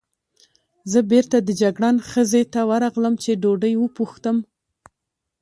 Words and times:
زه 0.91 0.99
بېرته 1.11 1.37
د 1.41 1.49
جګړن 1.61 1.95
خزې 2.09 2.43
ته 2.53 2.61
ورغلم، 2.69 3.13
چې 3.23 3.31
ډوډۍ 3.41 3.73
وپوښتم. 3.77 4.37